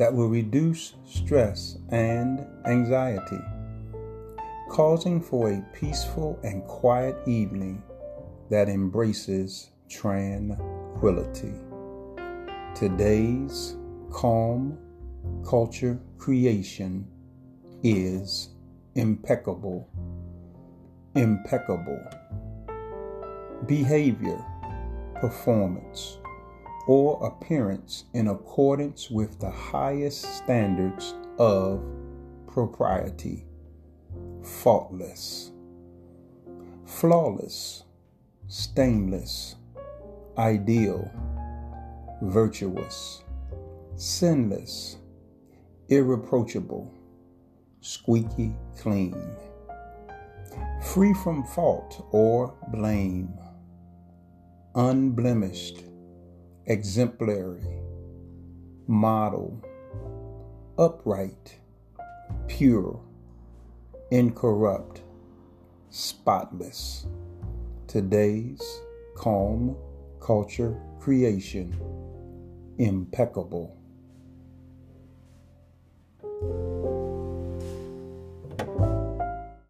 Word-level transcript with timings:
that 0.00 0.14
will 0.14 0.28
reduce 0.28 0.94
stress 1.04 1.76
and 1.90 2.46
anxiety, 2.64 3.38
causing 4.70 5.20
for 5.20 5.50
a 5.50 5.62
peaceful 5.74 6.40
and 6.42 6.64
quiet 6.64 7.14
evening 7.26 7.82
that 8.48 8.70
embraces 8.70 9.68
tranquility. 9.90 11.52
Today's 12.74 13.76
calm 14.10 14.78
culture 15.46 16.00
creation 16.16 17.06
is 17.82 18.48
impeccable. 18.94 19.86
Impeccable. 21.14 22.02
Behavior, 23.66 24.42
performance, 25.20 26.16
or 26.90 27.24
appearance 27.24 28.06
in 28.14 28.26
accordance 28.26 29.08
with 29.12 29.38
the 29.38 29.48
highest 29.48 30.22
standards 30.38 31.14
of 31.38 31.80
propriety. 32.48 33.44
Faultless, 34.42 35.52
flawless, 36.84 37.84
stainless, 38.48 39.54
ideal, 40.36 41.08
virtuous, 42.22 43.22
sinless, 43.94 44.96
irreproachable, 45.90 46.92
squeaky 47.80 48.52
clean, 48.76 49.14
free 50.82 51.14
from 51.14 51.44
fault 51.44 52.04
or 52.10 52.52
blame, 52.72 53.32
unblemished 54.74 55.84
exemplary, 56.70 57.66
model, 58.86 59.60
upright, 60.78 61.56
pure, 62.46 63.00
incorrupt, 64.12 65.02
spotless. 65.90 67.08
Today's 67.88 68.62
calm 69.16 69.76
culture 70.20 70.80
creation, 71.00 71.76
impeccable. 72.78 73.76